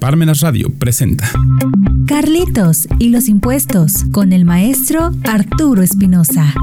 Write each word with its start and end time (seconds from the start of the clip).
Parmenas 0.00 0.40
Radio 0.40 0.68
presenta 0.78 1.30
Carlitos 2.06 2.88
y 2.98 3.10
los 3.10 3.28
impuestos 3.28 4.06
con 4.12 4.32
el 4.32 4.46
maestro 4.46 5.10
Arturo 5.24 5.82
Espinosa. 5.82 6.54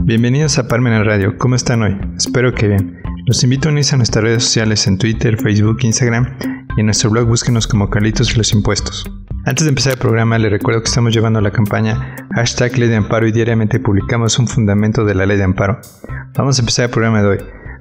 Bienvenidos 0.00 0.58
a 0.58 0.66
Parmenas 0.66 1.06
Radio, 1.06 1.38
¿cómo 1.38 1.54
están 1.54 1.82
hoy? 1.82 1.96
Espero 2.16 2.52
que 2.52 2.66
bien. 2.66 3.00
Los 3.26 3.44
invito 3.44 3.68
a 3.68 3.72
unirse 3.72 3.94
a 3.94 3.98
nuestras 3.98 4.24
redes 4.24 4.42
sociales 4.42 4.88
en 4.88 4.98
Twitter, 4.98 5.40
Facebook, 5.40 5.78
Instagram 5.82 6.36
y 6.76 6.80
en 6.80 6.86
nuestro 6.86 7.10
blog 7.10 7.28
búsquenos 7.28 7.68
como 7.68 7.88
Carlitos 7.88 8.34
y 8.34 8.38
los 8.38 8.52
impuestos. 8.52 9.08
Antes 9.44 9.64
de 9.64 9.68
empezar 9.68 9.92
el 9.92 10.00
programa, 10.00 10.36
les 10.38 10.50
recuerdo 10.50 10.82
que 10.82 10.88
estamos 10.88 11.14
llevando 11.14 11.40
la 11.40 11.52
campaña 11.52 12.16
hashtag 12.34 12.76
Ley 12.76 12.88
de 12.88 12.96
Amparo 12.96 13.28
y 13.28 13.32
diariamente 13.32 13.78
publicamos 13.78 14.36
un 14.40 14.48
fundamento 14.48 15.04
de 15.04 15.14
la 15.14 15.26
Ley 15.26 15.36
de 15.36 15.44
Amparo. 15.44 15.80
Vamos 16.36 16.58
a 16.58 16.62
empezar 16.62 16.86
el 16.86 16.90
programa 16.90 17.22
de 17.22 17.28
hoy. 17.28 17.38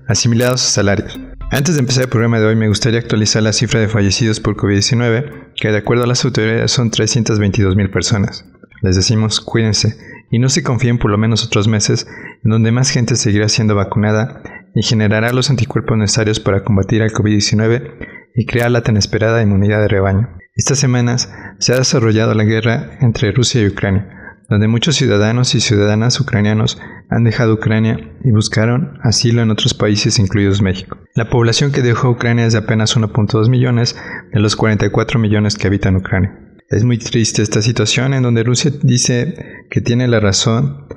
Asimilados 0.08 0.64
a 0.64 0.70
salarios. 0.70 1.20
Antes 1.52 1.74
de 1.74 1.80
empezar 1.80 2.04
el 2.04 2.10
programa 2.10 2.40
de 2.40 2.46
hoy, 2.46 2.56
me 2.56 2.68
gustaría 2.68 3.00
actualizar 3.00 3.42
la 3.42 3.54
cifra 3.54 3.80
de 3.80 3.88
fallecidos 3.88 4.40
por 4.40 4.56
COVID-19, 4.56 5.54
que 5.56 5.72
de 5.72 5.78
acuerdo 5.80 6.04
a 6.04 6.08
las 6.08 6.24
autoridades 6.24 6.72
son 6.72 6.92
322 6.92 7.76
mil 7.76 7.90
personas. 7.90 8.46
Les 8.84 8.96
decimos, 8.96 9.42
cuídense 9.42 9.98
y 10.30 10.38
no 10.38 10.50
se 10.50 10.62
confíen 10.62 11.00
por 11.00 11.10
lo 11.10 11.18
menos 11.18 11.44
otros 11.44 11.68
meses, 11.68 12.08
en 12.44 12.52
donde 12.52 12.72
más 12.72 12.92
gente 12.92 13.16
seguirá 13.16 13.50
siendo 13.50 13.74
vacunada 13.74 14.44
y 14.76 14.84
generará 14.84 15.34
los 15.34 15.50
anticuerpos 15.50 15.98
necesarios 15.98 16.40
para 16.40 16.64
combatir 16.64 17.02
al 17.02 17.12
COVID-19 17.12 17.94
y 18.36 18.46
crear 18.46 18.70
la 18.70 18.84
tan 18.84 18.96
esperada 18.96 19.42
inmunidad 19.42 19.82
de 19.82 19.88
rebaño. 19.88 20.30
Estas 20.56 20.78
semanas 20.78 21.34
se 21.58 21.74
ha 21.74 21.78
desarrollado 21.78 22.36
la 22.36 22.44
guerra 22.44 22.92
entre 23.02 23.32
Rusia 23.32 23.62
y 23.62 23.68
Ucrania, 23.68 24.19
donde 24.50 24.68
muchos 24.68 24.96
ciudadanos 24.96 25.54
y 25.54 25.62
ciudadanas 25.62 26.20
ucranianos 26.20 26.80
han 27.10 27.24
dejado 27.24 27.54
Ucrania 27.54 27.98
y 28.24 28.32
buscaron 28.32 29.00
asilo 29.04 29.42
en 29.42 29.52
otros 29.52 29.74
países, 29.74 30.20
incluidos 30.20 30.62
México. 30.62 30.98
La 31.16 31.30
población 31.30 31.72
que 31.72 31.82
dejó 31.82 32.10
Ucrania 32.10 32.46
es 32.46 32.54
de 32.54 32.60
apenas 32.60 32.98
1.2 32.98 33.50
millones 33.50 33.96
de 34.34 34.40
los 34.40 34.56
44 34.56 35.20
millones 35.20 35.56
que 35.56 35.68
habitan 35.68 35.96
Ucrania. 35.96 36.38
Es 36.70 36.84
muy 36.84 36.98
triste 36.98 37.42
esta 37.42 37.62
situación 37.62 38.14
en 38.14 38.24
donde 38.24 38.44
Rusia 38.44 38.72
dice 38.84 39.66
que 39.70 39.82
tiene 39.82 40.08
la 40.08 40.20
razón, 40.20 40.88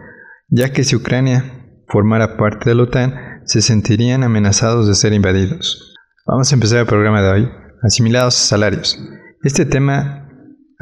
ya 0.49 0.73
que 0.73 0.85
si 0.85 0.97
Ucrania 0.97 1.45
formara 1.89 2.37
parte 2.37 2.71
de 2.71 2.75
la 2.75 2.83
OTAN, 2.85 3.15
se 3.45 3.61
sentirían 3.61 4.23
amenazados 4.23 4.87
de 4.87 4.95
ser 4.95 5.13
invadidos. 5.13 5.95
Vamos 6.27 6.51
a 6.53 6.55
empezar 6.55 6.81
el 6.81 6.87
programa 6.87 7.23
de 7.23 7.31
hoy. 7.31 7.49
Asimilados 7.83 8.35
salarios. 8.35 8.99
Este 9.43 9.67
tema 9.67 10.22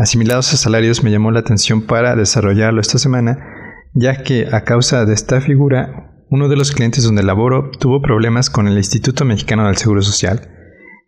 asimilados 0.00 0.54
a 0.54 0.56
salarios 0.56 1.04
me 1.04 1.10
llamó 1.10 1.30
la 1.30 1.40
atención 1.40 1.82
para 1.82 2.16
desarrollarlo 2.16 2.80
esta 2.80 2.98
semana, 2.98 3.38
ya 3.92 4.22
que 4.22 4.48
a 4.50 4.64
causa 4.64 5.04
de 5.04 5.12
esta 5.12 5.42
figura, 5.42 6.24
uno 6.30 6.48
de 6.48 6.56
los 6.56 6.72
clientes 6.72 7.04
donde 7.04 7.22
laboro 7.22 7.70
tuvo 7.70 8.00
problemas 8.00 8.48
con 8.48 8.66
el 8.66 8.78
Instituto 8.78 9.26
Mexicano 9.26 9.66
del 9.66 9.76
Seguro 9.76 10.00
Social. 10.00 10.48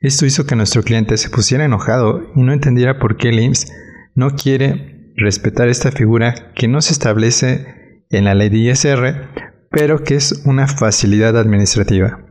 Esto 0.01 0.27
hizo 0.27 0.45
que 0.45 0.57
nuestro 0.57 0.83
cliente 0.83 1.17
se 1.17 1.31
pusiera 1.31 1.65
enojado 1.65 2.21
y 2.37 2.43
no 2.43 2.53
entendiera 2.53 2.99
por 2.99 3.17
qué 3.17 3.31
el 3.31 3.41
IMSS 3.41 3.73
no 4.15 4.31
quiere 4.37 5.13
respetar 5.17 5.69
esta 5.69 5.91
figura 5.91 6.53
que 6.55 6.69
no 6.69 6.83
se 6.83 6.93
establece 6.93 8.05
en 8.11 8.25
la 8.25 8.35
ley 8.35 8.51
de 8.51 8.59
ISR, 8.59 9.29
pero 9.71 10.05
que 10.05 10.17
es 10.17 10.43
una 10.45 10.67
facilidad 10.67 11.39
administrativa. 11.39 12.27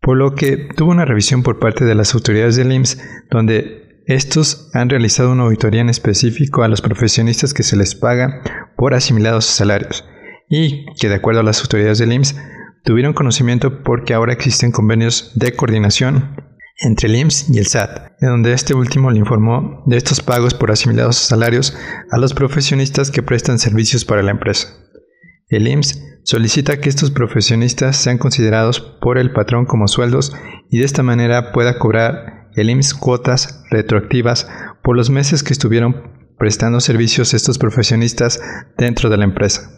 Por 0.00 0.16
lo 0.16 0.34
que 0.34 0.68
tuvo 0.76 0.90
una 0.90 1.04
revisión 1.04 1.44
por 1.44 1.60
parte 1.60 1.84
de 1.84 1.94
las 1.94 2.14
autoridades 2.14 2.56
del 2.56 2.72
IMSS 2.72 2.98
donde 3.30 3.83
estos 4.06 4.70
han 4.74 4.90
realizado 4.90 5.32
una 5.32 5.44
auditoría 5.44 5.80
en 5.80 5.88
específico 5.88 6.62
a 6.62 6.68
los 6.68 6.82
profesionistas 6.82 7.54
que 7.54 7.62
se 7.62 7.76
les 7.76 7.94
paga 7.94 8.42
por 8.76 8.94
asimilados 8.94 9.46
salarios 9.46 10.04
y 10.48 10.84
que 11.00 11.08
de 11.08 11.14
acuerdo 11.14 11.40
a 11.40 11.44
las 11.44 11.60
autoridades 11.60 11.98
del 11.98 12.12
IMSS 12.12 12.36
tuvieron 12.84 13.14
conocimiento 13.14 13.82
porque 13.82 14.12
ahora 14.12 14.34
existen 14.34 14.72
convenios 14.72 15.32
de 15.34 15.54
coordinación 15.54 16.36
entre 16.80 17.08
el 17.08 17.16
IMSS 17.16 17.50
y 17.50 17.58
el 17.58 17.66
SAT, 17.66 18.12
en 18.20 18.28
donde 18.28 18.52
este 18.52 18.74
último 18.74 19.10
le 19.10 19.18
informó 19.18 19.82
de 19.86 19.96
estos 19.96 20.20
pagos 20.20 20.54
por 20.54 20.70
asimilados 20.70 21.16
salarios 21.16 21.76
a 22.10 22.18
los 22.18 22.34
profesionistas 22.34 23.10
que 23.10 23.22
prestan 23.22 23.58
servicios 23.58 24.04
para 24.04 24.22
la 24.22 24.32
empresa. 24.32 24.68
El 25.48 25.68
IMSS 25.68 26.02
solicita 26.24 26.78
que 26.78 26.88
estos 26.88 27.10
profesionistas 27.10 27.96
sean 27.96 28.18
considerados 28.18 28.80
por 28.80 29.18
el 29.18 29.32
patrón 29.32 29.66
como 29.66 29.88
sueldos 29.88 30.34
y 30.68 30.78
de 30.78 30.84
esta 30.84 31.02
manera 31.02 31.52
pueda 31.52 31.78
cobrar 31.78 32.43
el 32.56 32.70
IMSS 32.70 32.94
cuotas 32.94 33.64
retroactivas 33.70 34.48
por 34.82 34.96
los 34.96 35.10
meses 35.10 35.42
que 35.42 35.52
estuvieron 35.52 36.24
prestando 36.38 36.80
servicios 36.80 37.34
estos 37.34 37.58
profesionistas 37.58 38.40
dentro 38.76 39.10
de 39.10 39.16
la 39.16 39.24
empresa. 39.24 39.70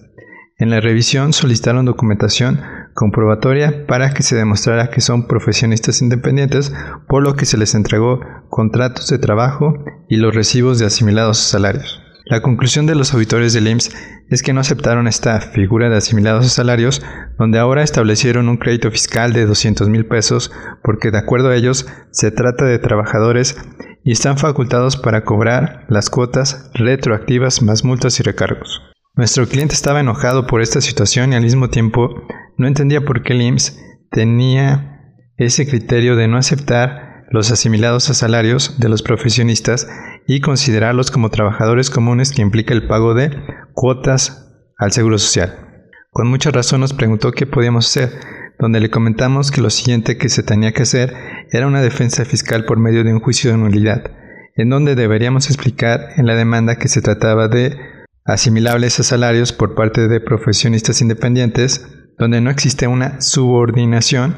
En 0.59 0.70
la 0.70 0.81
revisión 0.81 1.32
solicitaron 1.32 1.84
documentación 1.84 2.60
comprobatoria 2.94 3.86
para 3.86 4.15
que 4.15 4.22
se 4.22 4.36
demostrara 4.36 4.88
que 4.88 5.03
son 5.03 5.26
profesionistas 5.26 6.00
independientes, 6.00 6.72
por 7.09 7.22
lo 7.22 7.36
que 7.36 7.44
se 7.44 7.59
les 7.59 7.75
entregó 7.75 8.20
contratos 8.48 9.09
de 9.10 9.19
trabajo 9.19 9.75
y 10.09 10.16
los 10.16 10.34
recibos 10.34 10.78
de 10.78 10.86
asimilados 10.86 11.38
salarios. 11.38 12.06
La 12.28 12.42
conclusión 12.42 12.87
de 12.87 12.97
los 12.97 13.14
auditores 13.14 13.53
del 13.53 13.69
IMSS 13.69 13.94
es 14.31 14.42
que 14.42 14.53
no 14.53 14.60
aceptaron 14.60 15.06
esta 15.06 15.41
figura 15.41 15.88
de 15.88 15.97
asimilados 15.97 16.44
a 16.44 16.48
salarios, 16.48 17.00
donde 17.38 17.60
ahora 17.60 17.84
establecieron 17.84 18.48
un 18.48 18.56
crédito 18.56 18.91
fiscal 18.91 19.32
de 19.32 19.47
200 19.47 19.88
mil 19.88 20.06
pesos, 20.06 20.50
porque 20.82 21.12
de 21.12 21.19
acuerdo 21.19 21.50
a 21.50 21.54
ellos 21.54 21.86
se 22.10 22.32
trata 22.32 22.65
de 22.65 22.81
trabajadores 22.81 23.56
y 24.03 24.10
están 24.10 24.38
facultados 24.38 24.97
para 24.97 25.22
cobrar 25.22 25.86
las 25.88 26.10
cuotas 26.10 26.69
retroactivas 26.75 27.62
más 27.62 27.84
multas 27.84 28.19
y 28.19 28.25
recargos. 28.25 28.82
Nuestro 29.15 29.47
cliente 29.47 29.75
estaba 29.75 30.00
enojado 30.00 30.48
por 30.48 30.62
esta 30.62 30.81
situación 30.81 31.32
y 31.32 31.36
al 31.36 31.44
mismo 31.44 31.70
tiempo 31.70 32.26
no 32.59 32.66
entendía 32.66 33.04
por 33.04 33.22
qué 33.22 33.34
el 33.34 33.42
IMSS 33.42 33.78
tenía 34.10 35.15
ese 35.36 35.69
criterio 35.69 36.16
de 36.16 36.26
no 36.26 36.38
aceptar 36.38 37.25
los 37.31 37.53
asimilados 37.53 38.10
a 38.10 38.15
salarios 38.15 38.81
de 38.81 38.88
los 38.88 39.03
profesionistas 39.03 39.86
y 40.26 40.41
considerarlos 40.41 41.10
como 41.10 41.31
trabajadores 41.31 41.91
comunes 41.91 42.32
que 42.32 42.42
implica 42.42 42.75
el 42.75 42.87
pago 42.87 43.14
de 43.14 43.31
cuotas 43.75 44.53
al 44.76 44.92
Seguro 44.92 45.19
Social. 45.19 45.66
Con 46.10 46.28
mucha 46.28 46.50
razón 46.50 46.81
nos 46.81 46.94
preguntó 46.94 47.32
qué 47.32 47.47
podíamos 47.47 47.87
hacer, 47.87 48.10
donde 48.59 48.81
le 48.81 48.91
comentamos 48.91 49.50
que 49.50 49.60
lo 49.60 49.70
siguiente 49.70 50.16
que 50.16 50.28
se 50.28 50.42
tenía 50.42 50.72
que 50.72 50.82
hacer 50.82 51.15
era 51.50 51.66
una 51.66 51.82
defensa 51.82 52.25
fiscal 52.25 52.65
por 52.65 52.78
medio 52.78 53.04
de 53.04 53.12
un 53.12 53.20
juicio 53.20 53.50
de 53.50 53.59
nulidad, 53.59 54.10
en 54.56 54.70
donde 54.70 54.94
deberíamos 54.94 55.48
explicar 55.48 56.09
en 56.16 56.26
la 56.26 56.34
demanda 56.34 56.76
que 56.76 56.88
se 56.88 57.03
trataba 57.03 57.48
de 57.48 57.76
asimilables 58.25 58.98
a 58.98 59.03
salarios 59.03 59.53
por 59.53 59.75
parte 59.75 60.09
de 60.09 60.20
profesionistas 60.20 61.00
independientes, 61.00 61.86
donde 62.19 62.41
no 62.41 62.50
existe 62.50 62.86
una 62.86 63.20
subordinación, 63.20 64.36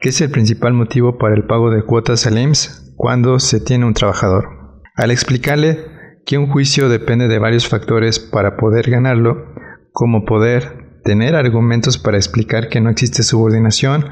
que 0.00 0.08
es 0.10 0.20
el 0.20 0.30
principal 0.30 0.72
motivo 0.72 1.16
para 1.16 1.34
el 1.34 1.46
pago 1.46 1.70
de 1.70 1.82
cuotas 1.82 2.26
al 2.26 2.38
IMSS 2.38 2.94
cuando 2.96 3.38
se 3.38 3.60
tiene 3.60 3.86
un 3.86 3.94
trabajador. 3.94 4.59
Al 5.00 5.10
explicarle 5.10 5.78
que 6.26 6.36
un 6.36 6.46
juicio 6.48 6.90
depende 6.90 7.26
de 7.26 7.38
varios 7.38 7.66
factores 7.66 8.18
para 8.20 8.58
poder 8.58 8.90
ganarlo, 8.90 9.46
como 9.92 10.26
poder 10.26 11.00
tener 11.04 11.36
argumentos 11.36 11.96
para 11.96 12.18
explicar 12.18 12.68
que 12.68 12.82
no 12.82 12.90
existe 12.90 13.22
subordinación, 13.22 14.04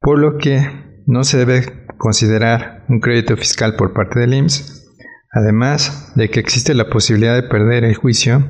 por 0.00 0.18
lo 0.18 0.36
que 0.36 0.66
no 1.06 1.22
se 1.22 1.38
debe 1.38 1.86
considerar 1.96 2.84
un 2.88 2.98
crédito 2.98 3.36
fiscal 3.36 3.76
por 3.76 3.92
parte 3.92 4.18
del 4.18 4.34
IMSS, 4.34 4.90
además 5.30 6.12
de 6.16 6.28
que 6.28 6.40
existe 6.40 6.74
la 6.74 6.90
posibilidad 6.90 7.36
de 7.36 7.48
perder 7.48 7.84
el 7.84 7.94
juicio, 7.94 8.48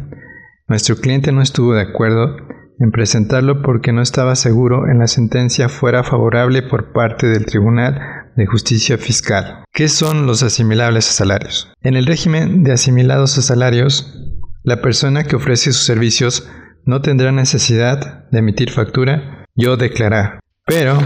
nuestro 0.66 0.96
cliente 0.96 1.30
no 1.30 1.42
estuvo 1.42 1.74
de 1.74 1.82
acuerdo 1.82 2.38
en 2.78 2.90
presentarlo 2.90 3.60
porque 3.60 3.92
no 3.92 4.00
estaba 4.00 4.34
seguro 4.34 4.88
en 4.90 4.98
la 4.98 5.08
sentencia 5.08 5.68
fuera 5.68 6.04
favorable 6.04 6.62
por 6.62 6.94
parte 6.94 7.26
del 7.26 7.44
tribunal 7.44 8.19
de 8.36 8.46
justicia 8.46 8.98
fiscal. 8.98 9.64
¿Qué 9.72 9.88
son 9.88 10.26
los 10.26 10.42
asimilables 10.42 11.08
a 11.08 11.12
salarios? 11.12 11.72
En 11.82 11.94
el 11.94 12.06
régimen 12.06 12.62
de 12.62 12.72
asimilados 12.72 13.36
a 13.38 13.42
salarios, 13.42 14.14
la 14.62 14.80
persona 14.82 15.24
que 15.24 15.36
ofrece 15.36 15.72
sus 15.72 15.84
servicios 15.84 16.48
no 16.84 17.02
tendrá 17.02 17.32
necesidad 17.32 18.28
de 18.30 18.38
emitir 18.38 18.70
factura 18.70 19.44
y 19.54 19.66
o 19.66 19.76
declarar, 19.76 20.40
pero 20.66 20.98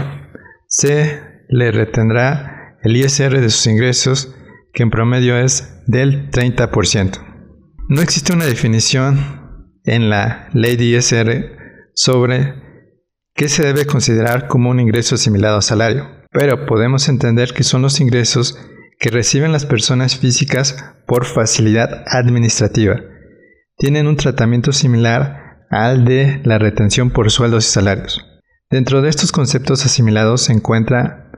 se 0.67 1.21
le 1.49 1.71
retendrá 1.71 2.77
el 2.83 2.95
ISR 2.95 3.39
de 3.39 3.49
sus 3.49 3.67
ingresos, 3.67 4.33
que 4.73 4.83
en 4.83 4.91
promedio 4.91 5.37
es 5.37 5.81
del 5.87 6.29
30%. 6.29 7.19
No 7.87 8.01
existe 8.01 8.33
una 8.33 8.45
definición 8.45 9.79
en 9.85 10.09
la 10.09 10.49
ley 10.53 10.75
de 10.75 10.85
ISR 10.85 11.91
sobre 11.93 12.53
qué 13.33 13.47
se 13.47 13.63
debe 13.63 13.85
considerar 13.85 14.47
como 14.47 14.69
un 14.69 14.79
ingreso 14.79 15.15
asimilado 15.15 15.57
a 15.57 15.61
salario 15.61 16.14
pero 16.35 16.65
podemos 16.65 17.07
entender 17.07 17.53
que 17.53 17.63
son 17.63 17.81
los 17.81 18.01
ingresos 18.01 18.59
que 18.99 19.09
reciben 19.09 19.53
las 19.53 19.65
personas 19.65 20.17
físicas 20.17 20.93
por 21.07 21.23
facilidad 21.23 22.03
administrativa. 22.07 22.99
Tienen 23.77 24.05
un 24.05 24.17
tratamiento 24.17 24.73
similar 24.73 25.65
al 25.69 26.03
de 26.03 26.41
la 26.43 26.57
retención 26.57 27.09
por 27.09 27.31
sueldos 27.31 27.65
y 27.65 27.71
salarios. 27.71 28.21
Dentro 28.69 29.01
de 29.01 29.07
estos 29.07 29.31
conceptos 29.31 29.85
asimilados 29.85 30.41
se 30.41 30.51
encuentran 30.51 31.31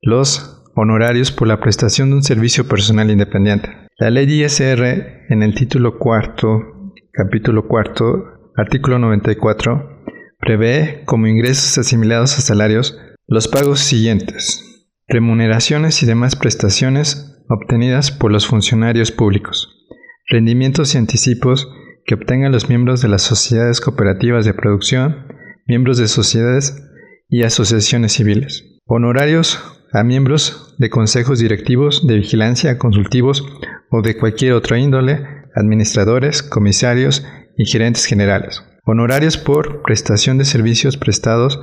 los 0.00 0.64
honorarios 0.74 1.30
por 1.30 1.46
la 1.46 1.60
prestación 1.60 2.08
de 2.08 2.16
un 2.16 2.22
servicio 2.22 2.66
personal 2.66 3.10
independiente. 3.10 3.68
La 3.98 4.08
ley 4.08 4.24
ISR 4.32 5.26
en 5.28 5.42
el 5.42 5.54
título 5.54 5.98
cuarto, 5.98 6.94
capítulo 7.12 7.68
cuarto, 7.68 8.52
artículo 8.56 8.98
94, 8.98 10.04
prevé 10.38 11.02
como 11.04 11.26
ingresos 11.26 11.76
asimilados 11.76 12.38
a 12.38 12.40
salarios 12.40 12.98
los 13.30 13.46
pagos 13.46 13.80
siguientes. 13.80 14.64
remuneraciones 15.06 16.02
y 16.02 16.06
demás 16.06 16.34
prestaciones 16.34 17.38
obtenidas 17.48 18.10
por 18.10 18.32
los 18.32 18.46
funcionarios 18.46 19.12
públicos, 19.12 19.86
rendimientos 20.28 20.94
y 20.94 20.98
anticipos 20.98 21.68
que 22.06 22.14
obtengan 22.14 22.52
los 22.52 22.70
miembros 22.70 23.02
de 23.02 23.08
las 23.08 23.22
sociedades 23.22 23.82
cooperativas 23.82 24.46
de 24.46 24.54
producción, 24.54 25.26
miembros 25.66 25.98
de 25.98 26.08
sociedades 26.08 26.82
y 27.28 27.42
asociaciones 27.42 28.12
civiles, 28.12 28.64
honorarios 28.86 29.62
a 29.92 30.02
miembros 30.04 30.74
de 30.78 30.88
consejos 30.88 31.38
directivos, 31.38 32.06
de 32.06 32.16
vigilancia, 32.16 32.78
consultivos 32.78 33.44
o 33.90 34.00
de 34.00 34.16
cualquier 34.16 34.54
otra 34.54 34.78
índole, 34.78 35.26
administradores, 35.54 36.42
comisarios 36.42 37.26
y 37.58 37.66
gerentes 37.66 38.06
generales, 38.06 38.62
honorarios 38.84 39.36
por 39.36 39.82
prestación 39.82 40.38
de 40.38 40.46
servicios 40.46 40.96
prestados 40.96 41.60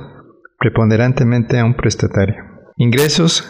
preponderantemente 0.58 1.58
a 1.58 1.64
un 1.64 1.74
prestatario, 1.74 2.36
ingresos 2.76 3.44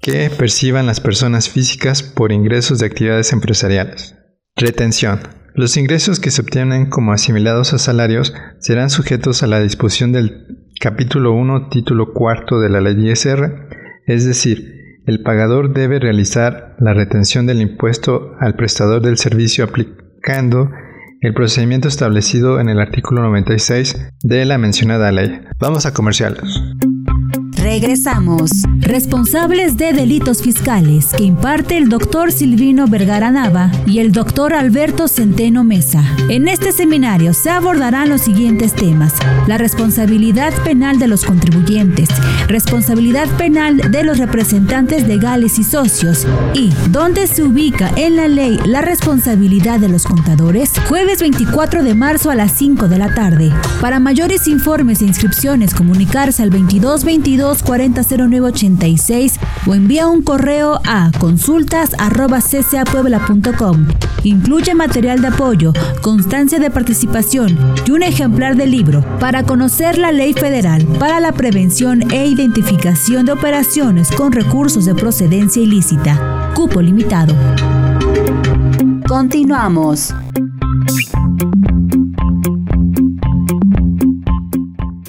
que 0.00 0.30
perciban 0.30 0.86
las 0.86 1.00
personas 1.00 1.48
físicas 1.48 2.02
por 2.02 2.32
ingresos 2.32 2.78
de 2.78 2.86
actividades 2.86 3.32
empresariales, 3.32 4.16
retención, 4.56 5.20
los 5.54 5.76
ingresos 5.76 6.20
que 6.20 6.30
se 6.30 6.42
obtienen 6.42 6.86
como 6.86 7.12
asimilados 7.12 7.72
a 7.72 7.78
salarios 7.78 8.34
serán 8.60 8.88
sujetos 8.88 9.42
a 9.42 9.46
la 9.46 9.60
disposición 9.60 10.12
del 10.12 10.70
capítulo 10.80 11.32
1, 11.32 11.68
título 11.68 12.12
4 12.14 12.60
de 12.60 12.68
la 12.70 12.80
ley 12.80 13.10
ISR, 13.10 13.68
es 14.06 14.24
decir, 14.24 14.80
el 15.06 15.22
pagador 15.22 15.72
debe 15.74 15.98
realizar 15.98 16.76
la 16.78 16.94
retención 16.94 17.46
del 17.46 17.60
impuesto 17.60 18.36
al 18.38 18.54
prestador 18.54 19.02
del 19.02 19.18
servicio 19.18 19.64
aplicando 19.64 20.70
el 21.20 21.34
procedimiento 21.34 21.88
establecido 21.88 22.60
en 22.60 22.68
el 22.68 22.80
artículo 22.80 23.22
96 23.22 24.12
de 24.22 24.44
la 24.44 24.58
mencionada 24.58 25.12
ley. 25.12 25.40
Vamos 25.58 25.86
a 25.86 25.92
comerciales. 25.92 26.42
Regresamos. 27.60 28.50
Responsables 28.78 29.76
de 29.76 29.92
delitos 29.92 30.40
fiscales 30.40 31.08
que 31.16 31.24
imparte 31.24 31.76
el 31.76 31.90
doctor 31.90 32.32
Silvino 32.32 32.86
Vergara 32.88 33.30
Nava 33.30 33.70
y 33.86 33.98
el 33.98 34.12
doctor 34.12 34.54
Alberto 34.54 35.08
Centeno 35.08 35.62
Mesa. 35.62 36.02
En 36.30 36.48
este 36.48 36.72
seminario 36.72 37.34
se 37.34 37.50
abordarán 37.50 38.08
los 38.08 38.22
siguientes 38.22 38.72
temas. 38.72 39.12
La 39.46 39.58
responsabilidad 39.58 40.54
penal 40.64 40.98
de 40.98 41.06
los 41.06 41.24
contribuyentes, 41.26 42.08
responsabilidad 42.48 43.28
penal 43.36 43.90
de 43.90 44.04
los 44.04 44.16
representantes 44.16 45.06
legales 45.06 45.58
y 45.58 45.64
socios 45.64 46.26
y 46.54 46.70
dónde 46.88 47.26
se 47.26 47.42
ubica 47.42 47.90
en 47.96 48.16
la 48.16 48.26
ley 48.26 48.58
la 48.64 48.80
responsabilidad 48.80 49.78
de 49.78 49.90
los 49.90 50.04
contadores. 50.04 50.72
Jueves 50.88 51.20
24 51.20 51.82
de 51.82 51.94
marzo 51.94 52.30
a 52.30 52.34
las 52.34 52.52
5 52.52 52.88
de 52.88 52.98
la 52.98 53.14
tarde. 53.14 53.52
Para 53.82 54.00
mayores 54.00 54.48
informes 54.48 55.02
e 55.02 55.04
inscripciones 55.04 55.74
comunicarse 55.74 56.42
al 56.42 56.48
2222 56.48 57.49
400986 57.58 59.40
o 59.66 59.74
envía 59.74 60.06
un 60.06 60.22
correo 60.22 60.80
a 60.86 61.10
consultas.ccapuebla.com. 61.18 63.86
Incluye 64.24 64.74
material 64.74 65.20
de 65.20 65.28
apoyo, 65.28 65.72
constancia 66.02 66.58
de 66.58 66.70
participación 66.70 67.58
y 67.86 67.90
un 67.90 68.02
ejemplar 68.02 68.56
del 68.56 68.70
libro 68.70 69.04
para 69.18 69.44
conocer 69.44 69.98
la 69.98 70.12
ley 70.12 70.32
federal 70.32 70.86
para 70.98 71.20
la 71.20 71.32
prevención 71.32 72.10
e 72.12 72.26
identificación 72.26 73.26
de 73.26 73.32
operaciones 73.32 74.10
con 74.10 74.32
recursos 74.32 74.84
de 74.84 74.94
procedencia 74.94 75.62
ilícita. 75.62 76.52
Cupo 76.54 76.80
limitado. 76.80 77.34
Continuamos. 79.06 80.14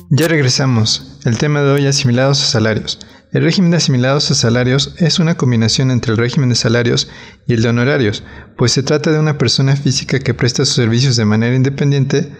Ya 0.10 0.28
regresamos. 0.28 1.11
El 1.24 1.38
tema 1.38 1.62
de 1.62 1.70
hoy 1.70 1.86
asimilados 1.86 2.42
a 2.42 2.46
salarios. 2.48 2.98
El 3.32 3.44
régimen 3.44 3.70
de 3.70 3.78
asimilados 3.78 4.32
a 4.32 4.34
salarios 4.34 4.96
es 4.98 5.20
una 5.20 5.36
combinación 5.36 5.92
entre 5.92 6.14
el 6.14 6.18
régimen 6.18 6.50
de 6.50 6.56
salarios 6.56 7.10
y 7.46 7.54
el 7.54 7.62
de 7.62 7.70
honorarios, 7.70 8.24
pues 8.58 8.72
se 8.72 8.82
trata 8.82 9.12
de 9.12 9.20
una 9.20 9.38
persona 9.38 9.76
física 9.76 10.18
que 10.18 10.34
presta 10.34 10.66
sus 10.66 10.74
servicios 10.74 11.18
de 11.18 11.26
manera 11.26 11.56
independiente, 11.56 12.36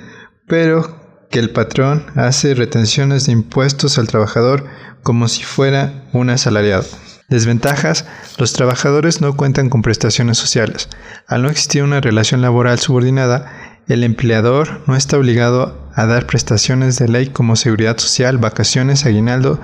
pero 0.48 1.28
que 1.30 1.38
el 1.38 1.52
patrón 1.52 2.08
hace 2.16 2.56
retenciones 2.56 3.28
de 3.28 3.34
impuestos 3.34 4.00
al 4.00 4.08
trabajador 4.08 4.66
como 5.04 5.28
si 5.28 5.44
fuera 5.44 6.10
un 6.12 6.32
asalariado. 6.32 6.86
Desventajas. 7.32 8.06
Los 8.38 8.52
trabajadores 8.52 9.22
no 9.22 9.38
cuentan 9.38 9.70
con 9.70 9.82
prestaciones 9.82 10.38
sociales. 10.38 10.90
Al 11.28 11.44
no 11.44 11.50
existir 11.50 11.82
una 11.82 12.02
relación 12.02 12.42
laboral 12.42 12.78
subordinada, 12.80 13.61
el 13.92 14.04
empleador 14.04 14.82
no 14.88 14.96
está 14.96 15.18
obligado 15.18 15.90
a 15.96 16.06
dar 16.06 16.26
prestaciones 16.26 16.98
de 16.98 17.08
ley 17.08 17.28
como 17.28 17.56
seguridad 17.56 17.98
social, 17.98 18.38
vacaciones, 18.38 19.06
aguinaldo 19.06 19.60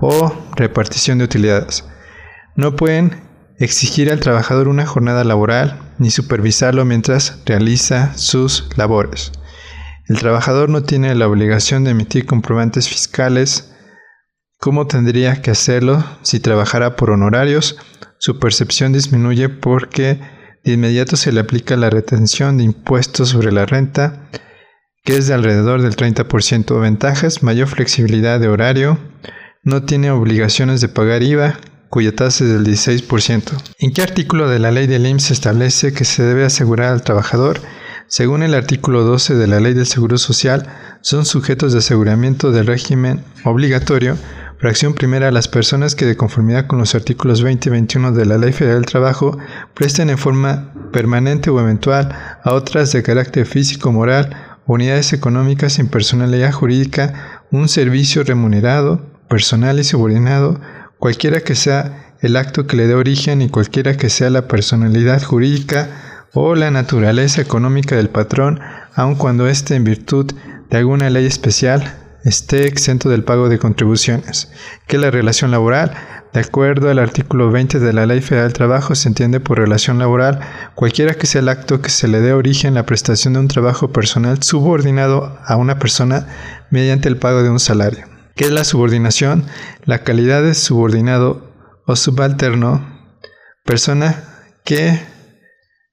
o 0.00 0.32
repartición 0.56 1.18
de 1.18 1.24
utilidades. 1.24 1.84
No 2.56 2.76
pueden 2.76 3.22
exigir 3.58 4.10
al 4.10 4.20
trabajador 4.20 4.68
una 4.68 4.86
jornada 4.86 5.24
laboral 5.24 5.94
ni 5.98 6.10
supervisarlo 6.10 6.84
mientras 6.84 7.38
realiza 7.46 8.16
sus 8.16 8.68
labores. 8.76 9.32
El 10.08 10.18
trabajador 10.18 10.70
no 10.70 10.82
tiene 10.82 11.14
la 11.14 11.28
obligación 11.28 11.84
de 11.84 11.92
emitir 11.92 12.26
comprobantes 12.26 12.88
fiscales 12.88 13.72
como 14.58 14.86
tendría 14.86 15.40
que 15.40 15.50
hacerlo 15.50 16.04
si 16.22 16.40
trabajara 16.40 16.96
por 16.96 17.10
honorarios. 17.10 17.76
Su 18.18 18.38
percepción 18.38 18.92
disminuye 18.92 19.48
porque 19.48 20.20
de 20.64 20.72
inmediato 20.72 21.16
se 21.16 21.32
le 21.32 21.40
aplica 21.40 21.76
la 21.76 21.90
retención 21.90 22.58
de 22.58 22.64
impuestos 22.64 23.30
sobre 23.30 23.52
la 23.52 23.66
renta, 23.66 24.28
que 25.04 25.16
es 25.16 25.26
de 25.26 25.34
alrededor 25.34 25.82
del 25.82 25.96
30%. 25.96 26.80
Ventajas, 26.80 27.42
mayor 27.42 27.68
flexibilidad 27.68 28.38
de 28.38 28.48
horario, 28.48 28.98
no 29.62 29.82
tiene 29.82 30.10
obligaciones 30.10 30.80
de 30.80 30.88
pagar 30.88 31.22
IVA, 31.22 31.58
cuya 31.88 32.14
tasa 32.14 32.44
es 32.44 32.50
del 32.50 32.64
16%. 32.64 33.52
¿En 33.78 33.92
qué 33.92 34.02
artículo 34.02 34.48
de 34.48 34.58
la 34.58 34.70
ley 34.70 34.86
del 34.86 35.06
IMSS 35.06 35.24
se 35.24 35.32
establece 35.32 35.92
que 35.92 36.04
se 36.04 36.22
debe 36.22 36.44
asegurar 36.44 36.92
al 36.92 37.02
trabajador? 37.02 37.60
Según 38.06 38.42
el 38.42 38.54
artículo 38.54 39.04
12 39.04 39.36
de 39.36 39.46
la 39.46 39.60
Ley 39.60 39.72
del 39.72 39.86
Seguro 39.86 40.18
Social, 40.18 40.66
son 41.00 41.24
sujetos 41.24 41.72
de 41.72 41.78
aseguramiento 41.78 42.50
del 42.50 42.66
régimen 42.66 43.22
obligatorio 43.44 44.16
Fracción 44.60 44.92
primera, 44.92 45.30
las 45.30 45.48
personas 45.48 45.94
que 45.94 46.04
de 46.04 46.18
conformidad 46.18 46.66
con 46.66 46.78
los 46.80 46.94
artículos 46.94 47.42
20 47.42 47.70
y 47.70 47.72
21 47.72 48.12
de 48.12 48.26
la 48.26 48.36
Ley 48.36 48.52
Federal 48.52 48.82
del 48.82 48.90
Trabajo 48.90 49.38
presten 49.72 50.10
en 50.10 50.18
forma 50.18 50.74
permanente 50.92 51.48
o 51.48 51.58
eventual 51.58 52.14
a 52.44 52.52
otras 52.52 52.92
de 52.92 53.02
carácter 53.02 53.46
físico, 53.46 53.90
moral, 53.90 54.36
unidades 54.66 55.14
económicas 55.14 55.72
sin 55.72 55.88
personalidad 55.88 56.52
jurídica 56.52 57.40
un 57.50 57.70
servicio 57.70 58.22
remunerado, 58.22 59.00
personal 59.30 59.80
y 59.80 59.84
subordinado, 59.84 60.60
cualquiera 60.98 61.40
que 61.40 61.54
sea 61.54 62.12
el 62.20 62.36
acto 62.36 62.66
que 62.66 62.76
le 62.76 62.86
dé 62.86 62.94
origen 62.94 63.40
y 63.40 63.48
cualquiera 63.48 63.96
que 63.96 64.10
sea 64.10 64.28
la 64.28 64.46
personalidad 64.46 65.22
jurídica 65.22 65.88
o 66.34 66.54
la 66.54 66.70
naturaleza 66.70 67.40
económica 67.40 67.96
del 67.96 68.10
patrón, 68.10 68.60
aun 68.94 69.14
cuando 69.14 69.48
éste 69.48 69.74
en 69.74 69.84
virtud 69.84 70.30
de 70.68 70.76
alguna 70.76 71.08
ley 71.08 71.24
especial 71.24 71.99
esté 72.24 72.66
exento 72.66 73.08
del 73.08 73.24
pago 73.24 73.48
de 73.48 73.58
contribuciones, 73.58 74.50
que 74.86 74.98
la 74.98 75.10
relación 75.10 75.50
laboral, 75.50 75.94
de 76.32 76.40
acuerdo 76.40 76.90
al 76.90 76.98
artículo 76.98 77.50
20 77.50 77.80
de 77.80 77.92
la 77.92 78.06
Ley 78.06 78.20
Federal 78.20 78.48
del 78.48 78.54
Trabajo, 78.54 78.94
se 78.94 79.08
entiende 79.08 79.40
por 79.40 79.58
relación 79.58 79.98
laboral 79.98 80.40
cualquiera 80.74 81.14
que 81.14 81.26
sea 81.26 81.40
el 81.40 81.48
acto 81.48 81.80
que 81.80 81.90
se 81.90 82.08
le 82.08 82.20
dé 82.20 82.32
origen 82.32 82.72
a 82.72 82.80
la 82.80 82.86
prestación 82.86 83.34
de 83.34 83.40
un 83.40 83.48
trabajo 83.48 83.92
personal 83.92 84.42
subordinado 84.42 85.38
a 85.44 85.56
una 85.56 85.78
persona 85.78 86.26
mediante 86.70 87.08
el 87.08 87.16
pago 87.16 87.42
de 87.42 87.50
un 87.50 87.60
salario. 87.60 88.06
¿Qué 88.36 88.44
es 88.44 88.52
la 88.52 88.64
subordinación? 88.64 89.44
La 89.84 90.04
calidad 90.04 90.42
de 90.42 90.54
subordinado 90.54 91.52
o 91.86 91.96
subalterno, 91.96 93.00
persona 93.64 94.24
que 94.64 95.00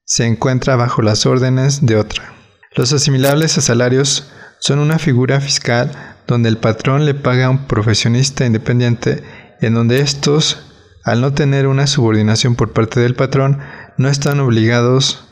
se 0.04 0.26
encuentra 0.26 0.76
bajo 0.76 1.02
las 1.02 1.26
órdenes 1.26 1.84
de 1.84 1.96
otra. 1.96 2.32
Los 2.74 2.92
asimilables 2.92 3.58
a 3.58 3.60
salarios 3.60 4.30
son 4.60 4.78
una 4.78 4.98
figura 4.98 5.40
fiscal 5.40 6.16
donde 6.28 6.50
el 6.50 6.58
patrón 6.58 7.06
le 7.06 7.14
paga 7.14 7.46
a 7.46 7.50
un 7.50 7.66
profesionista 7.66 8.44
independiente 8.44 9.24
en 9.60 9.74
donde 9.74 10.00
estos, 10.00 10.58
al 11.02 11.22
no 11.22 11.32
tener 11.32 11.66
una 11.66 11.86
subordinación 11.86 12.54
por 12.54 12.74
parte 12.74 13.00
del 13.00 13.16
patrón, 13.16 13.58
no 13.96 14.10
están 14.10 14.38
obligados, 14.38 15.24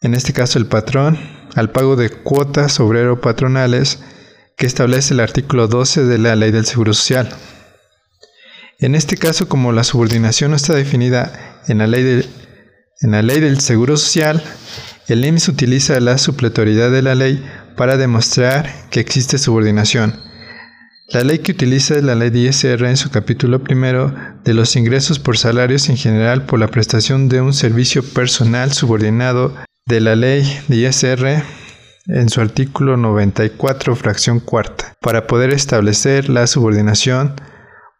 en 0.00 0.14
este 0.14 0.32
caso 0.32 0.58
el 0.58 0.66
patrón, 0.66 1.18
al 1.54 1.70
pago 1.70 1.94
de 1.94 2.10
cuotas 2.10 2.80
obrero 2.80 3.20
patronales 3.20 4.00
que 4.56 4.66
establece 4.66 5.12
el 5.12 5.20
artículo 5.20 5.68
12 5.68 6.04
de 6.04 6.18
la 6.18 6.34
Ley 6.36 6.50
del 6.50 6.64
Seguro 6.64 6.94
Social. 6.94 7.28
En 8.78 8.94
este 8.94 9.18
caso, 9.18 9.46
como 9.46 9.72
la 9.72 9.84
subordinación 9.84 10.50
no 10.50 10.56
está 10.56 10.74
definida 10.74 11.60
en 11.68 11.78
la 11.78 11.86
ley, 11.86 12.26
en 13.02 13.10
la 13.10 13.20
ley 13.20 13.40
del 13.40 13.60
Seguro 13.60 13.98
Social, 13.98 14.42
el 15.08 15.24
IMSS 15.24 15.48
utiliza 15.48 16.00
la 16.00 16.16
supletoriedad 16.16 16.90
de 16.90 17.02
la 17.02 17.14
ley 17.14 17.44
para 17.76 17.96
demostrar 17.96 18.88
que 18.90 19.00
existe 19.00 19.38
subordinación. 19.38 20.14
La 21.08 21.22
ley 21.22 21.38
que 21.38 21.52
utiliza 21.52 21.96
es 21.96 22.02
la 22.02 22.16
ley 22.16 22.30
de 22.30 22.40
ISR 22.40 22.84
en 22.86 22.96
su 22.96 23.10
capítulo 23.10 23.62
primero 23.62 24.12
de 24.44 24.54
los 24.54 24.74
ingresos 24.74 25.20
por 25.20 25.38
salarios 25.38 25.88
en 25.88 25.96
general 25.96 26.46
por 26.46 26.58
la 26.58 26.66
prestación 26.66 27.28
de 27.28 27.40
un 27.40 27.52
servicio 27.52 28.02
personal 28.02 28.72
subordinado 28.72 29.54
de 29.86 30.00
la 30.00 30.16
ley 30.16 30.42
de 30.66 30.76
ISR 30.76 31.44
en 32.08 32.28
su 32.28 32.40
artículo 32.40 32.96
94, 32.96 33.94
fracción 33.94 34.40
cuarta, 34.40 34.94
para 35.00 35.26
poder 35.26 35.52
establecer 35.52 36.28
la 36.28 36.46
subordinación 36.46 37.34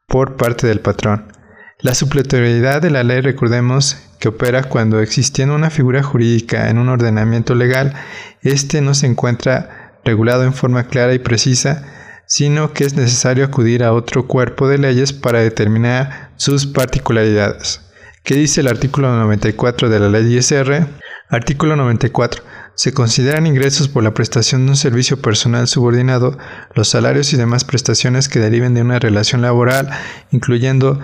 por 0.08 0.36
parte 0.36 0.66
del 0.66 0.80
patrón. 0.80 1.32
La 1.80 1.94
supletoriedad 1.94 2.80
de 2.80 2.90
la 2.90 3.04
ley, 3.04 3.20
recordemos 3.20 3.98
que 4.18 4.28
opera 4.28 4.64
cuando 4.64 5.00
existiendo 5.00 5.54
una 5.54 5.70
figura 5.70 6.02
jurídica 6.02 6.68
en 6.70 6.78
un 6.78 6.88
ordenamiento 6.88 7.54
legal, 7.54 7.94
éste 8.42 8.80
no 8.80 8.94
se 8.94 9.06
encuentra 9.06 9.92
regulado 10.04 10.44
en 10.44 10.54
forma 10.54 10.84
clara 10.84 11.14
y 11.14 11.18
precisa, 11.18 11.84
sino 12.26 12.72
que 12.72 12.84
es 12.84 12.94
necesario 12.94 13.44
acudir 13.44 13.84
a 13.84 13.92
otro 13.92 14.26
cuerpo 14.26 14.68
de 14.68 14.78
leyes 14.78 15.12
para 15.12 15.40
determinar 15.40 16.30
sus 16.36 16.66
particularidades. 16.66 17.80
¿Qué 18.22 18.34
dice 18.34 18.60
el 18.60 18.68
artículo 18.68 19.14
94 19.14 19.88
de 19.88 20.00
la 20.00 20.08
ley 20.08 20.36
ISR? 20.36 20.86
Artículo 21.28 21.76
94. 21.76 22.42
Se 22.74 22.92
consideran 22.92 23.46
ingresos 23.46 23.88
por 23.88 24.02
la 24.02 24.14
prestación 24.14 24.64
de 24.64 24.70
un 24.70 24.76
servicio 24.76 25.22
personal 25.22 25.66
subordinado 25.66 26.36
los 26.74 26.88
salarios 26.88 27.32
y 27.32 27.36
demás 27.36 27.64
prestaciones 27.64 28.28
que 28.28 28.38
deriven 28.38 28.74
de 28.74 28.82
una 28.82 28.98
relación 28.98 29.42
laboral, 29.42 29.90
incluyendo 30.30 31.00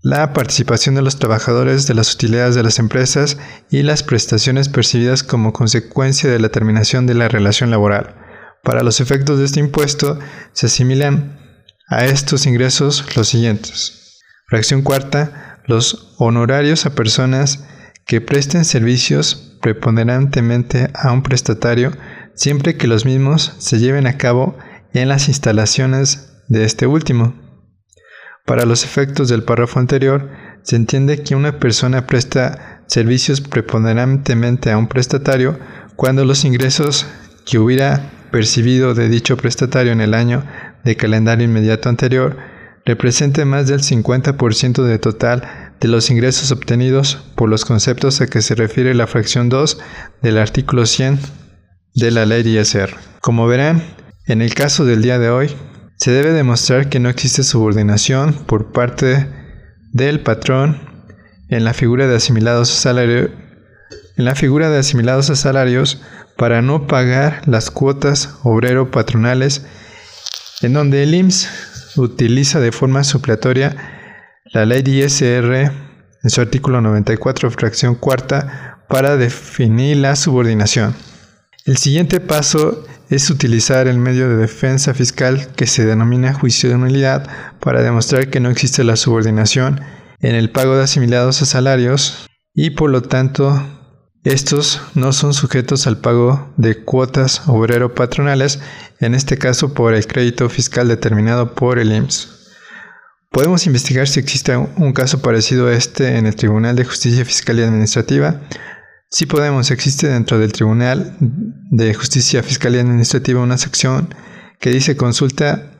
la 0.00 0.32
participación 0.32 0.94
de 0.94 1.02
los 1.02 1.18
trabajadores 1.18 1.86
de 1.86 1.94
las 1.94 2.14
utilidades 2.14 2.54
de 2.54 2.62
las 2.62 2.78
empresas 2.78 3.36
y 3.70 3.82
las 3.82 4.02
prestaciones 4.02 4.68
percibidas 4.68 5.22
como 5.22 5.52
consecuencia 5.52 6.30
de 6.30 6.38
la 6.38 6.50
terminación 6.50 7.06
de 7.06 7.14
la 7.14 7.28
relación 7.28 7.70
laboral. 7.70 8.14
Para 8.62 8.82
los 8.82 9.00
efectos 9.00 9.38
de 9.38 9.44
este 9.44 9.60
impuesto 9.60 10.18
se 10.52 10.66
asimilan 10.66 11.38
a 11.88 12.04
estos 12.04 12.46
ingresos 12.46 13.16
los 13.16 13.28
siguientes. 13.28 14.20
Fracción 14.46 14.82
cuarta, 14.82 15.60
los 15.66 16.14
honorarios 16.18 16.86
a 16.86 16.94
personas 16.94 17.64
que 18.06 18.20
presten 18.20 18.64
servicios 18.64 19.56
preponderantemente 19.60 20.90
a 20.94 21.12
un 21.12 21.22
prestatario 21.22 21.92
siempre 22.34 22.76
que 22.76 22.86
los 22.86 23.04
mismos 23.04 23.54
se 23.58 23.78
lleven 23.78 24.06
a 24.06 24.16
cabo 24.16 24.56
en 24.94 25.08
las 25.08 25.28
instalaciones 25.28 26.32
de 26.46 26.64
este 26.64 26.86
último. 26.86 27.47
Para 28.48 28.64
los 28.64 28.82
efectos 28.82 29.28
del 29.28 29.42
párrafo 29.42 29.78
anterior, 29.78 30.30
se 30.62 30.76
entiende 30.76 31.22
que 31.22 31.34
una 31.34 31.58
persona 31.58 32.06
presta 32.06 32.80
servicios 32.86 33.42
preponderantemente 33.42 34.70
a 34.70 34.78
un 34.78 34.88
prestatario 34.88 35.58
cuando 35.96 36.24
los 36.24 36.46
ingresos 36.46 37.06
que 37.44 37.58
hubiera 37.58 38.10
percibido 38.32 38.94
de 38.94 39.10
dicho 39.10 39.36
prestatario 39.36 39.92
en 39.92 40.00
el 40.00 40.14
año 40.14 40.44
de 40.82 40.96
calendario 40.96 41.44
inmediato 41.44 41.90
anterior 41.90 42.38
represente 42.86 43.44
más 43.44 43.68
del 43.68 43.82
50% 43.82 44.82
de 44.82 44.98
total 44.98 45.74
de 45.78 45.88
los 45.88 46.08
ingresos 46.08 46.50
obtenidos 46.50 47.22
por 47.34 47.50
los 47.50 47.66
conceptos 47.66 48.22
a 48.22 48.28
que 48.28 48.40
se 48.40 48.54
refiere 48.54 48.94
la 48.94 49.06
fracción 49.06 49.50
2 49.50 49.78
del 50.22 50.38
artículo 50.38 50.86
100 50.86 51.18
de 51.94 52.10
la 52.12 52.24
ley 52.24 52.48
ISR. 52.48 52.96
Como 53.20 53.46
verán, 53.46 53.82
en 54.24 54.40
el 54.40 54.54
caso 54.54 54.86
del 54.86 55.02
día 55.02 55.18
de 55.18 55.28
hoy, 55.28 55.50
se 55.98 56.12
debe 56.12 56.32
demostrar 56.32 56.88
que 56.88 57.00
no 57.00 57.08
existe 57.08 57.42
subordinación 57.42 58.32
por 58.32 58.70
parte 58.72 59.28
del 59.92 60.20
patrón 60.20 60.80
en 61.48 61.64
la 61.64 61.74
figura 61.74 62.06
de 62.06 62.16
asimilados 62.16 62.70
a 62.70 62.74
salarios 65.36 66.00
para 66.36 66.62
no 66.62 66.86
pagar 66.86 67.42
las 67.46 67.70
cuotas 67.70 68.36
obrero 68.44 68.92
patronales 68.92 69.66
en 70.62 70.72
donde 70.72 71.02
el 71.02 71.14
IMSS 71.14 71.96
utiliza 71.96 72.60
de 72.60 72.70
forma 72.70 73.02
supletoria 73.02 73.74
la 74.52 74.66
ley 74.66 74.84
ISR 74.86 75.72
en 76.22 76.30
su 76.30 76.40
artículo 76.40 76.80
94 76.80 77.50
fracción 77.50 77.96
cuarta 77.96 78.84
para 78.88 79.16
definir 79.16 79.98
la 79.98 80.16
subordinación. 80.16 80.94
El 81.68 81.76
siguiente 81.76 82.18
paso 82.18 82.82
es 83.10 83.28
utilizar 83.28 83.88
el 83.88 83.98
medio 83.98 84.26
de 84.30 84.36
defensa 84.36 84.94
fiscal 84.94 85.48
que 85.54 85.66
se 85.66 85.84
denomina 85.84 86.32
juicio 86.32 86.70
de 86.70 86.78
nulidad 86.78 87.28
para 87.60 87.82
demostrar 87.82 88.30
que 88.30 88.40
no 88.40 88.48
existe 88.48 88.84
la 88.84 88.96
subordinación 88.96 89.82
en 90.20 90.34
el 90.34 90.48
pago 90.48 90.76
de 90.76 90.84
asimilados 90.84 91.42
a 91.42 91.44
salarios 91.44 92.26
y 92.54 92.70
por 92.70 92.88
lo 92.88 93.02
tanto 93.02 93.62
estos 94.24 94.80
no 94.94 95.12
son 95.12 95.34
sujetos 95.34 95.86
al 95.86 95.98
pago 95.98 96.54
de 96.56 96.84
cuotas 96.84 97.46
obrero 97.46 97.94
patronales, 97.94 98.60
en 98.98 99.14
este 99.14 99.36
caso 99.36 99.74
por 99.74 99.92
el 99.92 100.06
crédito 100.06 100.48
fiscal 100.48 100.88
determinado 100.88 101.54
por 101.54 101.78
el 101.78 101.92
IMSS. 101.92 102.48
Podemos 103.30 103.66
investigar 103.66 104.08
si 104.08 104.20
existe 104.20 104.56
un 104.56 104.94
caso 104.94 105.20
parecido 105.20 105.66
a 105.66 105.74
este 105.74 106.16
en 106.16 106.24
el 106.24 106.34
Tribunal 106.34 106.76
de 106.76 106.86
Justicia 106.86 107.26
Fiscal 107.26 107.58
y 107.58 107.62
Administrativa, 107.62 108.40
Sí 109.10 109.24
podemos, 109.24 109.70
existe 109.70 110.06
dentro 110.06 110.38
del 110.38 110.52
Tribunal 110.52 111.16
de 111.18 111.94
Justicia 111.94 112.42
Fiscal 112.42 112.74
y 112.74 112.78
Administrativa 112.78 113.40
una 113.40 113.56
sección 113.56 114.14
que 114.60 114.68
dice 114.68 114.98
consulta 114.98 115.70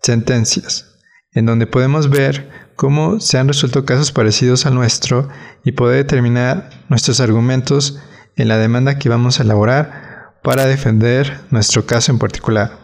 sentencias, 0.00 0.96
en 1.32 1.44
donde 1.44 1.66
podemos 1.66 2.08
ver 2.08 2.48
cómo 2.76 3.20
se 3.20 3.36
han 3.36 3.46
resuelto 3.46 3.84
casos 3.84 4.10
parecidos 4.10 4.64
al 4.64 4.74
nuestro 4.74 5.28
y 5.64 5.72
poder 5.72 5.98
determinar 5.98 6.70
nuestros 6.88 7.20
argumentos 7.20 7.98
en 8.36 8.48
la 8.48 8.56
demanda 8.56 8.98
que 8.98 9.10
vamos 9.10 9.38
a 9.38 9.42
elaborar 9.42 10.38
para 10.42 10.64
defender 10.64 11.42
nuestro 11.50 11.84
caso 11.84 12.10
en 12.10 12.18
particular. 12.18 12.78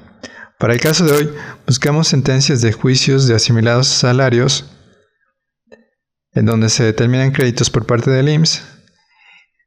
Para 0.58 0.75
el 0.75 0.80
caso 0.80 1.06
de 1.06 1.12
hoy, 1.12 1.30
buscamos 1.66 2.08
sentencias 2.08 2.61
de 2.61 2.73
juicios 2.73 3.26
de 3.26 3.37
asimilados 3.37 3.87
salarios 3.87 4.70
en 6.32 6.44
donde 6.44 6.68
se 6.68 6.84
determinan 6.84 7.32
créditos 7.32 7.70
por 7.70 7.87
parte 7.87 8.11
del 8.11 8.28
IMSS 8.28 8.74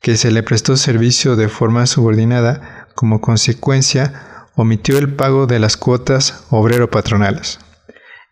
que 0.00 0.16
se 0.16 0.30
le 0.30 0.42
prestó 0.42 0.76
servicio 0.76 1.34
de 1.34 1.48
forma 1.48 1.86
subordinada, 1.86 2.88
como 2.94 3.20
consecuencia 3.20 4.48
omitió 4.54 4.98
el 4.98 5.14
pago 5.14 5.46
de 5.46 5.58
las 5.58 5.76
cuotas 5.76 6.44
obrero-patronales. 6.50 7.58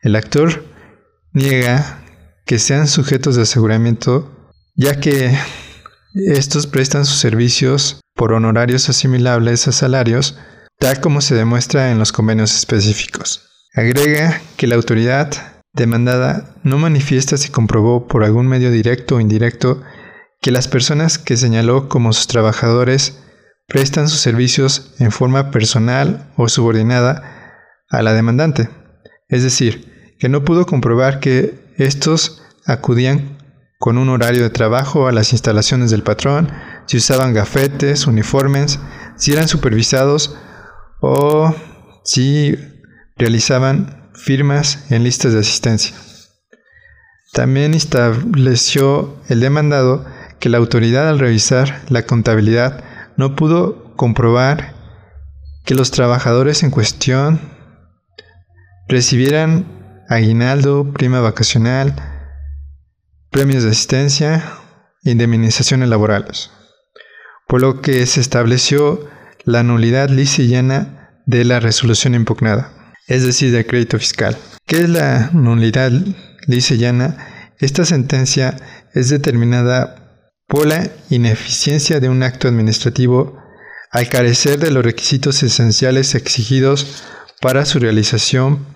El 0.03 0.15
actor 0.17 0.65
niega 1.33 2.02
que 2.45 2.59
sean 2.59 2.89
sujetos 2.89 3.37
de 3.37 3.43
aseguramiento, 3.43 4.53
ya 4.75 5.01
que 5.01 5.37
estos 6.15 6.67
prestan 6.67 7.05
sus 7.05 7.19
servicios 7.19 8.01
por 8.15 8.33
honorarios 8.33 8.89
asimilables 8.89 9.69
a 9.69 9.73
salarios, 9.73 10.39
tal 10.79 11.01
como 11.01 11.21
se 11.21 11.35
demuestra 11.35 11.91
en 11.91 11.99
los 11.99 12.13
convenios 12.13 12.55
específicos. 12.55 13.49
Agrega 13.75 14.41
que 14.57 14.67
la 14.67 14.75
autoridad 14.75 15.31
demandada 15.73 16.55
no 16.63 16.77
manifiesta 16.79 17.37
si 17.39 17.49
comprobó 17.49 18.07
por 18.07 18.25
algún 18.25 18.47
medio 18.47 18.71
directo 18.71 19.17
o 19.17 19.21
indirecto 19.21 19.83
que 20.43 20.51
las 20.51 20.69
personas 20.69 21.19
que 21.19 21.37
señaló 21.37 21.89
como 21.89 22.13
sus 22.13 22.27
trabajadores 22.27 23.19
prestan 23.69 24.09
sus 24.09 24.21
servicios 24.21 24.93
en 24.99 25.13
forma 25.13 25.51
personal 25.51 26.31
o 26.37 26.49
subordinada 26.49 27.63
a 27.89 28.03
la 28.03 28.13
demandante, 28.13 28.69
es 29.29 29.43
decir, 29.43 30.17
que 30.19 30.29
no 30.29 30.45
pudo 30.45 30.67
comprobar 30.67 31.21
que 31.21 31.62
estos 31.77 32.43
acudían 32.67 33.39
con 33.79 33.99
un 33.99 34.09
horario 34.11 34.43
de 34.43 34.51
trabajo 34.51 35.09
a 35.09 35.13
las 35.13 35.33
instalaciones 35.33 35.91
del 35.91 36.05
patrón, 36.05 36.53
si 36.87 36.99
usaban 36.99 37.35
gafetes, 37.35 38.07
uniformes, 38.07 38.79
si 39.17 39.33
eran 39.33 39.49
supervisados 39.49 40.37
o 41.01 41.55
si 42.05 42.57
realizaban 43.17 44.11
firmas 44.15 44.91
en 44.91 45.03
listas 45.03 45.33
de 45.33 45.41
asistencia. 45.41 45.97
También 47.33 47.75
estableció 47.75 49.17
el 49.29 49.41
demandado 49.41 50.05
que 50.39 50.49
la 50.49 50.59
autoridad 50.59 51.09
al 51.09 51.19
revisar 51.19 51.83
la 51.89 52.03
contabilidad 52.03 52.85
no 53.17 53.35
pudo 53.35 53.97
comprobar 53.97 54.75
que 55.65 55.75
los 55.75 55.91
trabajadores 55.91 56.63
en 56.63 56.71
cuestión 56.71 57.41
recibieran 58.89 59.82
aguinaldo, 60.15 60.93
prima 60.93 61.21
vacacional, 61.21 61.95
premios 63.31 63.65
de 63.65 63.71
asistencia, 63.71 64.45
indemnizaciones 65.03 65.89
laborales, 65.89 66.51
por 67.49 67.61
lo 67.61 67.81
que 67.81 68.07
se 68.07 68.21
estableció 68.21 69.09
la 69.45 69.63
nulidad 69.63 70.09
lisa 70.11 70.43
de 71.27 71.45
la 71.45 71.61
resolución 71.61 72.15
impugnada, 72.15 72.95
es 73.07 73.25
decir, 73.25 73.53
del 73.53 73.67
crédito 73.67 73.99
fiscal. 73.99 74.37
¿Qué 74.67 74.83
es 74.83 74.89
la 74.89 75.31
nulidad 75.33 75.91
lisa 76.47 76.75
llana? 76.75 77.53
Esta 77.59 77.85
sentencia 77.85 78.57
es 78.95 79.09
determinada 79.09 80.31
por 80.47 80.67
la 80.67 80.89
ineficiencia 81.11 82.01
de 82.01 82.09
un 82.09 82.23
acto 82.23 82.49
administrativo 82.49 83.39
al 83.91 84.09
carecer 84.09 84.59
de 84.59 84.71
los 84.71 84.85
requisitos 84.85 85.43
esenciales 85.43 86.15
exigidos 86.15 87.05
para 87.41 87.65
su 87.65 87.79
realización 87.79 88.72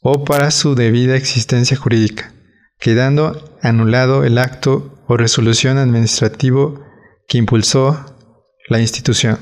o 0.00 0.24
para 0.24 0.50
su 0.50 0.74
debida 0.74 1.16
existencia 1.16 1.76
jurídica, 1.76 2.32
quedando 2.78 3.58
anulado 3.62 4.24
el 4.24 4.38
acto 4.38 5.02
o 5.06 5.16
resolución 5.16 5.78
administrativo 5.78 6.84
que 7.26 7.38
impulsó 7.38 8.16
la 8.68 8.80
institución. 8.80 9.38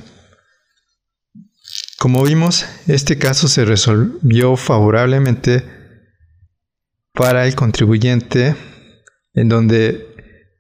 Como 1.99 2.23
vimos, 2.23 2.67
este 2.87 3.19
caso 3.19 3.49
se 3.49 3.65
resolvió 3.65 4.57
favorablemente 4.57 5.65
para 7.13 7.47
el 7.47 7.55
contribuyente 7.55 8.55
en 9.35 9.49
donde 9.49 10.07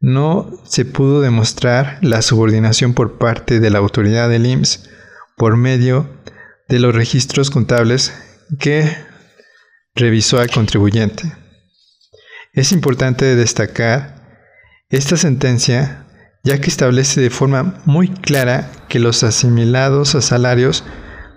no 0.00 0.50
se 0.64 0.84
pudo 0.84 1.20
demostrar 1.20 1.98
la 2.02 2.22
subordinación 2.22 2.94
por 2.94 3.18
parte 3.18 3.60
de 3.60 3.70
la 3.70 3.78
autoridad 3.78 4.28
del 4.28 4.46
IMSS 4.46 4.88
por 5.36 5.56
medio 5.56 6.08
de 6.68 6.78
los 6.78 6.94
registros 6.94 7.50
contables 7.50 8.12
que 8.58 8.96
revisó 9.96 10.38
al 10.38 10.50
contribuyente. 10.50 11.32
Es 12.52 12.70
importante 12.72 13.34
destacar 13.34 14.14
esta 14.88 15.16
sentencia 15.16 16.06
ya 16.44 16.60
que 16.60 16.68
establece 16.68 17.20
de 17.20 17.30
forma 17.30 17.82
muy 17.86 18.08
clara 18.08 18.70
que 18.88 19.00
los 19.00 19.24
asimilados 19.24 20.14
a 20.14 20.22
salarios 20.22 20.84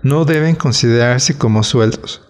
no 0.04 0.24
deben 0.24 0.54
considerarse 0.54 1.36
como 1.36 1.64
sueldos, 1.64 2.22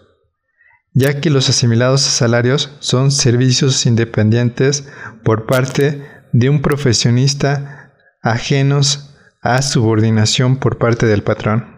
ya 0.95 1.21
que 1.21 1.29
los 1.29 1.51
asimilados 1.51 2.07
a 2.07 2.11
salarios 2.11 2.71
son 2.81 3.11
servicios 3.11 3.85
independientes 3.85 4.89
por 5.23 5.45
parte 5.45 6.03
de 6.33 6.49
un 6.49 6.63
profesionista 6.63 7.93
ajenos 8.23 9.15
a 9.43 9.61
subordinación 9.61 10.57
por 10.57 10.79
parte 10.79 11.05
del 11.05 11.23
patrón. 11.23 11.77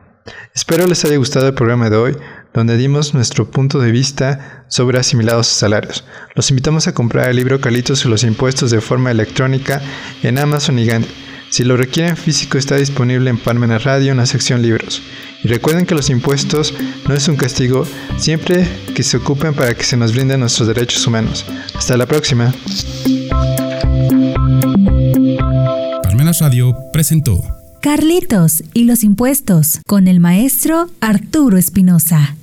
Espero 0.55 0.87
les 0.87 1.05
haya 1.05 1.17
gustado 1.17 1.49
el 1.49 1.55
programa 1.55 1.91
de 1.91 1.97
hoy, 1.97 2.17
donde 2.55 2.77
dimos 2.77 3.15
nuestro 3.15 3.51
punto 3.51 3.79
de 3.79 3.91
vista 3.91 4.65
sobre 4.69 4.99
asimilados 4.99 5.51
a 5.51 5.55
salarios. 5.55 6.05
Los 6.35 6.51
invitamos 6.51 6.87
a 6.87 6.95
comprar 6.95 7.31
el 7.31 7.37
libro 7.37 7.61
Calitos 7.61 8.05
y 8.05 8.09
los 8.09 8.25
impuestos 8.25 8.71
de 8.71 8.81
forma 8.81 9.11
electrónica 9.11 9.81
en 10.23 10.39
Amazon 10.39 10.79
y 10.79 10.87
Gandhi. 10.87 11.09
Si 11.51 11.65
lo 11.65 11.77
requieren 11.77 12.17
físico 12.17 12.57
está 12.57 12.77
disponible 12.77 13.29
en 13.29 13.37
Parmenas 13.37 13.85
Radio 13.85 14.13
en 14.13 14.17
la 14.17 14.25
sección 14.25 14.63
libros. 14.63 15.03
Y 15.45 15.49
recuerden 15.49 15.85
que 15.85 15.95
los 15.95 16.09
impuestos 16.09 16.73
no 17.07 17.15
es 17.15 17.29
un 17.29 17.37
castigo 17.37 17.87
siempre 18.17 18.67
que 18.95 19.03
se 19.03 19.19
ocupen 19.19 19.53
para 19.53 19.75
que 19.75 19.85
se 19.85 19.97
nos 19.97 20.15
brinden 20.15 20.41
nuestros 20.41 20.69
derechos 20.69 21.07
humanos. 21.07 21.45
Hasta 21.75 21.97
la 21.97 22.07
próxima. 22.07 22.55
Parmenas 26.03 26.41
Radio 26.41 26.75
presentó 26.93 27.43
Carlitos 27.83 28.63
y 28.73 28.85
los 28.85 29.03
impuestos 29.03 29.81
con 29.87 30.07
el 30.07 30.21
maestro 30.21 30.89
Arturo 31.01 31.59
Espinosa. 31.59 32.37